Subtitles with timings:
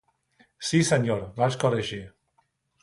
[0.69, 2.03] Sí senyor, vaig corregir.